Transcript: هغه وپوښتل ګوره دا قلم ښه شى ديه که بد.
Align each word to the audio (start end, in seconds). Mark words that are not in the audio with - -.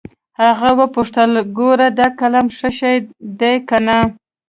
هغه 0.41 0.69
وپوښتل 0.79 1.31
ګوره 1.57 1.87
دا 1.99 2.07
قلم 2.19 2.45
ښه 2.57 2.69
شى 2.79 2.95
ديه 3.39 3.53
که 3.67 3.77
بد. 3.87 4.09